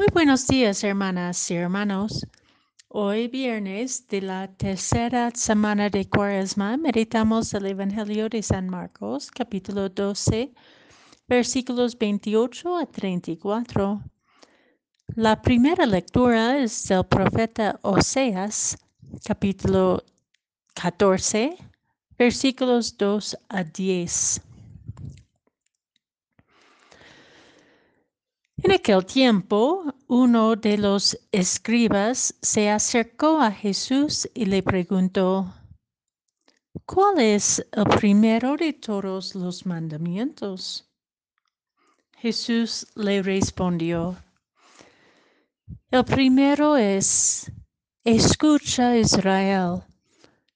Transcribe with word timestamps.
Muy 0.00 0.08
buenos 0.14 0.46
días, 0.46 0.82
hermanas 0.82 1.50
y 1.50 1.56
hermanos. 1.56 2.26
Hoy, 2.88 3.28
viernes 3.28 4.08
de 4.08 4.22
la 4.22 4.48
tercera 4.48 5.30
semana 5.34 5.90
de 5.90 6.08
Cuaresma, 6.08 6.78
meditamos 6.78 7.52
el 7.52 7.66
Evangelio 7.66 8.30
de 8.30 8.42
San 8.42 8.70
Marcos, 8.70 9.30
capítulo 9.30 9.90
12, 9.90 10.54
versículos 11.28 11.98
28 11.98 12.78
a 12.78 12.86
34. 12.86 14.02
La 15.16 15.42
primera 15.42 15.84
lectura 15.84 16.56
es 16.56 16.88
del 16.88 17.04
profeta 17.04 17.78
Oseas, 17.82 18.78
capítulo 19.22 20.02
14, 20.72 21.58
versículos 22.16 22.96
2 22.96 23.36
a 23.50 23.64
10. 23.64 24.49
En 28.62 28.72
aquel 28.72 29.06
tiempo, 29.06 29.94
uno 30.06 30.54
de 30.54 30.76
los 30.76 31.18
escribas 31.32 32.34
se 32.42 32.68
acercó 32.68 33.40
a 33.40 33.50
Jesús 33.50 34.28
y 34.34 34.44
le 34.44 34.62
preguntó, 34.62 35.50
¿cuál 36.84 37.20
es 37.20 37.66
el 37.72 37.84
primero 37.84 38.56
de 38.56 38.74
todos 38.74 39.34
los 39.34 39.64
mandamientos? 39.64 40.86
Jesús 42.18 42.86
le 42.96 43.22
respondió, 43.22 44.16
el 45.90 46.04
primero 46.04 46.76
es, 46.76 47.50
escucha 48.04 48.94
Israel, 48.94 49.82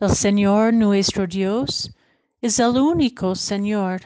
el 0.00 0.10
Señor 0.10 0.74
nuestro 0.74 1.26
Dios 1.26 1.90
es 2.42 2.58
el 2.58 2.76
único 2.76 3.34
Señor. 3.34 4.02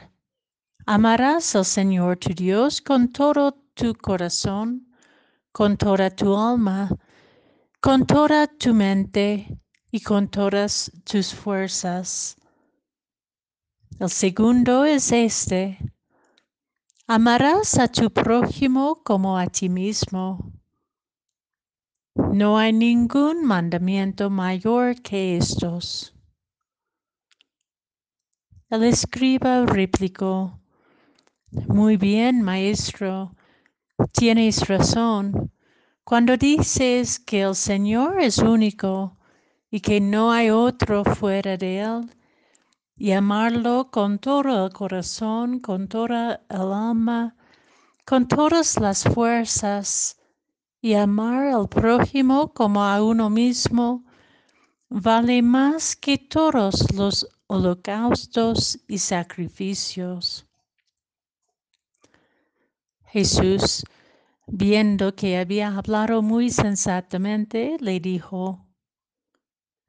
Amarás 0.85 1.55
al 1.57 1.65
Señor 1.65 2.17
tu 2.17 2.33
Dios 2.33 2.81
con 2.81 3.11
todo 3.11 3.60
tu 3.73 3.93
corazón, 3.95 4.87
con 5.51 5.77
toda 5.77 6.09
tu 6.09 6.35
alma, 6.35 6.89
con 7.81 8.05
toda 8.05 8.47
tu 8.47 8.73
mente 8.73 9.59
y 9.91 10.01
con 10.01 10.29
todas 10.29 10.91
tus 11.03 11.33
fuerzas. 11.33 12.37
El 13.99 14.09
segundo 14.09 14.85
es 14.85 15.11
este. 15.11 15.77
Amarás 17.07 17.77
a 17.77 17.87
tu 17.87 18.09
prójimo 18.11 19.03
como 19.03 19.37
a 19.37 19.47
ti 19.47 19.69
mismo. 19.69 20.53
No 22.15 22.57
hay 22.57 22.73
ningún 22.73 23.45
mandamiento 23.45 24.29
mayor 24.29 25.01
que 25.01 25.37
estos. 25.37 26.13
El 28.69 28.83
escriba 28.83 29.65
replicó, 29.65 30.59
Muy 31.67 31.97
bien, 31.97 32.41
maestro, 32.41 33.35
tienes 34.11 34.67
razón 34.67 35.51
cuando 36.03 36.35
dices 36.35 37.19
que 37.19 37.41
el 37.41 37.55
Señor 37.55 38.19
es 38.19 38.37
único 38.39 39.17
y 39.69 39.79
que 39.79 40.01
no 40.01 40.31
hay 40.31 40.49
otro 40.49 41.05
fuera 41.05 41.55
de 41.57 41.79
Él, 41.79 42.09
y 42.97 43.13
amarlo 43.13 43.89
con 43.89 44.19
todo 44.19 44.65
el 44.65 44.73
corazón, 44.73 45.59
con 45.59 45.87
toda 45.87 46.41
el 46.49 46.71
alma, 46.73 47.35
con 48.05 48.27
todas 48.27 48.79
las 48.79 49.03
fuerzas, 49.03 50.19
y 50.81 50.95
amar 50.95 51.47
al 51.47 51.69
prójimo 51.69 52.53
como 52.53 52.83
a 52.83 53.01
uno 53.01 53.29
mismo, 53.29 54.03
vale 54.89 55.41
más 55.41 55.95
que 55.95 56.17
todos 56.17 56.91
los 56.93 57.27
holocaustos 57.47 58.79
y 58.87 58.97
sacrificios. 58.97 60.50
Jesús, 63.11 63.83
viendo 64.47 65.13
que 65.13 65.37
había 65.37 65.75
hablado 65.75 66.21
muy 66.21 66.49
sensatamente, 66.49 67.75
le 67.81 67.99
dijo, 67.99 68.65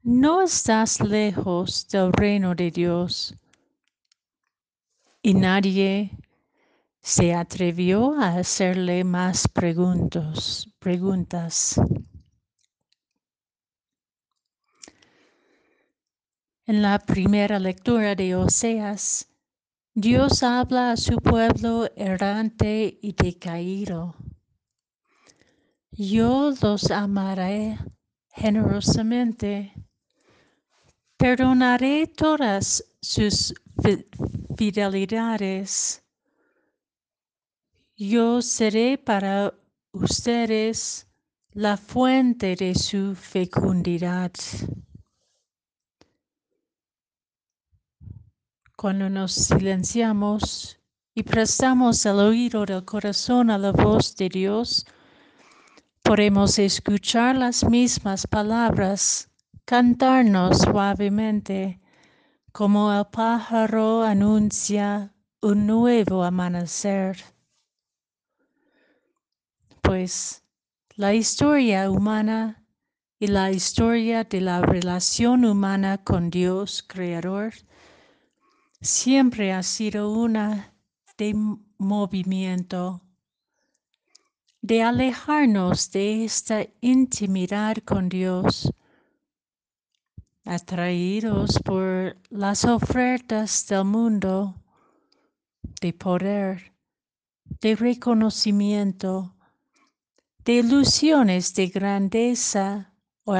no 0.01 0.41
estás 0.41 0.99
lejos 0.99 1.87
del 1.87 2.11
reino 2.11 2.53
de 2.53 2.69
Dios. 2.69 3.33
Y 5.21 5.35
nadie 5.35 6.11
se 7.01 7.33
atrevió 7.33 8.13
a 8.19 8.35
hacerle 8.35 9.05
más 9.05 9.47
preguntas. 9.47 10.67
preguntas. 10.79 11.79
En 16.65 16.81
la 16.81 16.99
primera 16.99 17.57
lectura 17.57 18.15
de 18.15 18.35
Oseas, 18.35 19.32
Dios 19.95 20.41
habla 20.41 20.93
a 20.93 20.97
su 20.97 21.17
pueblo 21.17 21.87
errante 21.95 22.97
y 22.99 23.13
decaído. 23.13 24.15
Yo 25.91 26.51
los 26.63 26.89
amaré 26.89 27.77
generosamente, 28.29 29.71
perdonaré 31.15 32.07
todas 32.07 32.83
sus 33.01 33.53
fidelidades. 34.57 36.03
Yo 37.95 38.41
seré 38.41 38.97
para 38.97 39.53
ustedes 39.91 41.05
la 41.51 41.77
fuente 41.77 42.55
de 42.55 42.73
su 42.73 43.13
fecundidad. 43.15 44.31
Cuando 48.83 49.09
nos 49.09 49.31
silenciamos 49.31 50.77
y 51.15 51.23
prestamos 51.23 52.05
el 52.05 52.19
oído 52.19 52.65
del 52.65 52.83
corazón 52.83 53.49
a 53.49 53.57
la 53.57 53.71
voz 53.71 54.13
de 54.17 54.27
Dios, 54.27 54.85
podemos 56.01 56.59
escuchar 56.59 57.37
las 57.37 57.63
mismas 57.63 58.27
palabras, 58.27 59.31
cantarnos 59.63 60.57
suavemente, 60.57 61.79
como 62.51 62.91
el 62.91 63.05
pájaro 63.05 64.03
anuncia 64.03 65.13
un 65.41 65.65
nuevo 65.65 66.21
amanecer. 66.21 67.23
Pues 69.81 70.43
la 70.97 71.13
historia 71.13 71.89
humana 71.89 72.65
y 73.17 73.27
la 73.27 73.49
historia 73.49 74.25
de 74.25 74.41
la 74.41 74.61
relación 74.61 75.45
humana 75.45 76.03
con 76.03 76.29
Dios 76.29 76.83
Creador 76.85 77.53
siempre 78.83 79.53
ha 79.53 79.63
sido 79.63 80.11
una 80.11 80.75
de 81.17 81.33
movimiento, 81.77 83.01
de 84.61 84.83
alejarnos 84.83 85.89
de 85.91 86.25
esta 86.25 86.67
intimidad 86.81 87.77
con 87.85 88.09
Dios, 88.09 88.73
atraídos 90.43 91.57
por 91.63 92.17
las 92.29 92.65
ofertas 92.65 93.65
del 93.67 93.85
mundo, 93.85 94.61
de 95.79 95.93
poder, 95.93 96.73
de 97.61 97.75
reconocimiento, 97.77 99.33
de 100.39 100.55
ilusiones 100.55 101.53
de 101.53 101.67
grandeza 101.67 102.93
o 103.23 103.33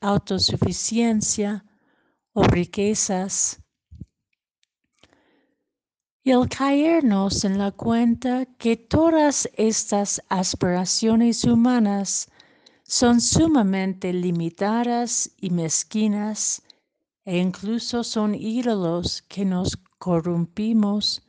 autosuficiencia 0.00 1.64
o 2.34 2.42
riquezas 2.42 3.62
y 6.28 6.30
el 6.30 6.46
caernos 6.46 7.42
en 7.46 7.56
la 7.56 7.70
cuenta 7.70 8.44
que 8.58 8.76
todas 8.76 9.48
estas 9.56 10.22
aspiraciones 10.28 11.44
humanas 11.44 12.28
son 12.82 13.22
sumamente 13.22 14.12
limitadas 14.12 15.30
y 15.40 15.48
mezquinas 15.48 16.60
e 17.24 17.38
incluso 17.38 18.04
son 18.04 18.34
ídolos 18.34 19.22
que 19.22 19.46
nos 19.46 19.78
corrompimos, 19.98 21.22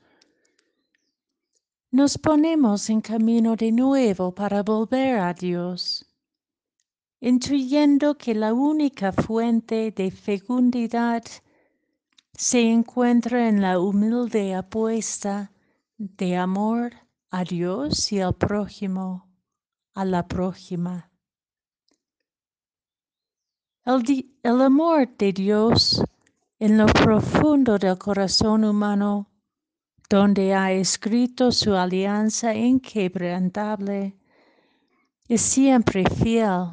nos 1.91 2.17
ponemos 2.17 2.89
en 2.89 2.99
camino 2.99 3.55
de 3.55 3.71
nuevo 3.71 4.35
para 4.35 4.63
volver 4.63 5.19
a 5.19 5.33
Dios, 5.33 6.05
intuyendo 7.21 8.17
que 8.17 8.35
la 8.35 8.53
única 8.53 9.13
fuente 9.13 9.93
de 9.95 10.11
fecundidad 10.11 11.23
se 12.39 12.61
encuentra 12.61 13.49
en 13.49 13.61
la 13.61 13.79
humilde 13.79 14.55
apuesta 14.55 15.51
de 15.97 16.37
amor 16.37 16.93
a 17.31 17.43
Dios 17.43 18.13
y 18.13 18.21
al 18.21 18.33
prójimo, 18.33 19.27
a 19.93 20.05
la 20.05 20.25
prójima. 20.25 21.11
El, 23.83 24.31
el, 24.41 24.61
amor 24.61 25.09
de 25.17 25.33
Dios 25.33 26.01
en 26.59 26.77
lo 26.77 26.85
profundo 26.85 27.77
del 27.77 27.97
corazón 27.97 28.63
humano, 28.63 29.29
donde 30.09 30.53
ha 30.53 30.71
escrito 30.71 31.51
su 31.51 31.75
alianza 31.75 32.55
inquebrantable, 32.55 34.17
es 35.27 35.41
siempre 35.41 36.05
fiel 36.09 36.69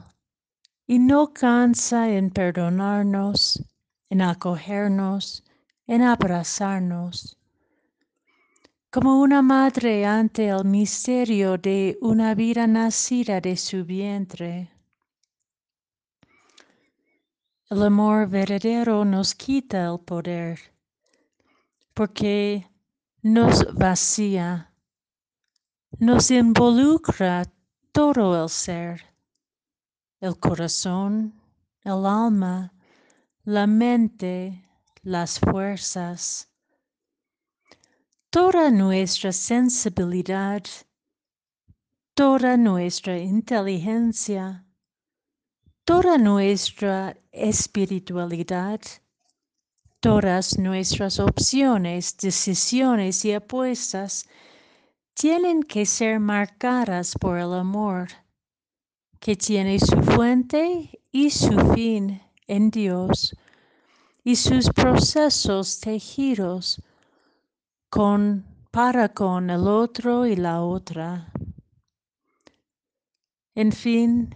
y 0.86 1.00
no 1.00 1.32
cansa 1.32 2.08
en 2.08 2.30
perdonarnos, 2.30 3.64
en 4.10 4.22
acogernos, 4.22 5.42
en 5.86 6.02
abrazarnos. 6.02 7.38
como 8.90 9.20
una 9.20 9.42
madre 9.42 10.06
ante 10.06 10.48
el 10.48 10.64
misterio 10.64 11.58
de 11.58 11.98
una 12.00 12.34
vida 12.34 12.66
nacida 12.66 13.40
de 13.42 13.54
su 13.56 13.84
vientre. 13.84 14.70
El 17.68 17.82
amor 17.82 18.26
verdadero 18.28 19.04
nos 19.04 19.34
quita 19.34 19.86
el 19.86 19.98
poder 20.00 20.58
porque 21.92 22.66
nos 23.22 23.64
vacía, 23.74 24.72
nos 25.98 26.30
involucra 26.30 27.44
todo 27.92 28.44
el 28.44 28.48
ser, 28.48 29.02
el 30.20 30.38
corazón, 30.38 31.34
el 31.84 32.04
alma, 32.06 32.72
la 33.44 33.66
mente, 33.66 34.65
las 35.06 35.38
fuerzas. 35.38 36.50
Toda 38.28 38.72
nuestra 38.72 39.30
sensibilidad, 39.32 40.64
toda 42.14 42.56
nuestra 42.56 43.16
inteligencia, 43.16 44.66
toda 45.84 46.18
nuestra 46.18 47.16
espiritualidad, 47.30 48.80
todas 50.00 50.58
nuestras 50.58 51.20
opciones, 51.20 52.16
decisiones 52.16 53.24
y 53.24 53.32
apuestas 53.32 54.28
tienen 55.14 55.62
que 55.62 55.86
ser 55.86 56.18
marcadas 56.18 57.14
por 57.20 57.38
el 57.38 57.54
amor, 57.54 58.08
que 59.20 59.36
tiene 59.36 59.78
su 59.78 60.02
fuente 60.02 61.00
y 61.12 61.30
su 61.30 61.56
fin 61.74 62.20
en 62.48 62.70
Dios, 62.72 63.36
y 64.26 64.34
sus 64.34 64.68
procesos 64.70 65.78
tejidos 65.78 66.82
con, 67.88 68.44
para 68.72 69.08
con 69.08 69.50
el 69.50 69.68
otro 69.68 70.26
y 70.26 70.34
la 70.34 70.62
otra. 70.62 71.30
En 73.54 73.70
fin, 73.70 74.34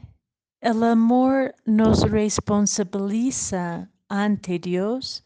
el 0.61 0.85
amor 0.85 1.57
nos 1.65 2.09
responsabiliza 2.09 3.91
ante 4.09 4.61
Dios 4.61 5.25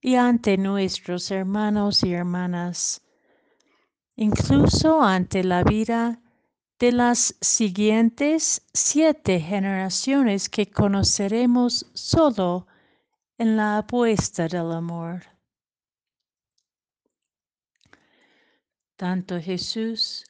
y 0.00 0.16
ante 0.16 0.58
nuestros 0.58 1.30
hermanos 1.30 2.02
y 2.02 2.12
hermanas, 2.12 3.02
incluso 4.16 5.00
ante 5.00 5.44
la 5.44 5.62
vida 5.62 6.20
de 6.80 6.90
las 6.90 7.36
siguientes 7.40 8.66
siete 8.74 9.38
generaciones 9.38 10.48
que 10.48 10.68
conoceremos 10.68 11.86
solo 11.94 12.66
en 13.40 13.56
la 13.56 13.78
apuesta 13.78 14.46
del 14.48 14.70
amor. 14.70 15.22
Tanto 18.96 19.40
Jesús 19.40 20.26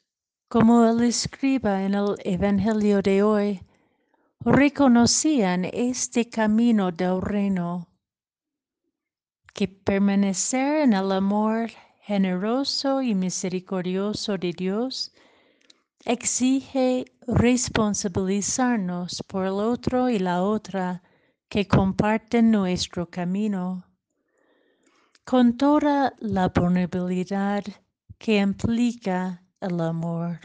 como 0.47 0.85
el 0.85 1.03
escriba 1.03 1.83
en 1.83 1.93
el 1.93 2.15
Evangelio 2.23 3.01
de 3.01 3.21
hoy 3.21 3.59
reconocían 4.39 5.65
este 5.65 6.29
camino 6.29 6.89
del 6.93 7.21
reino, 7.21 7.89
que 9.53 9.67
permanecer 9.67 10.83
en 10.83 10.93
el 10.93 11.11
amor 11.11 11.69
generoso 11.99 13.01
y 13.01 13.13
misericordioso 13.13 14.37
de 14.37 14.53
Dios 14.53 15.11
exige 16.05 17.11
responsabilizarnos 17.27 19.21
por 19.27 19.47
el 19.47 19.59
otro 19.59 20.09
y 20.09 20.17
la 20.17 20.41
otra 20.43 21.03
que 21.51 21.67
comparten 21.67 22.49
nuestro 22.49 23.09
camino, 23.09 23.83
con 25.25 25.57
toda 25.57 26.13
la 26.19 26.47
vulnerabilidad 26.47 27.65
que 28.17 28.37
implica 28.37 29.43
el 29.59 29.81
amor. 29.81 30.39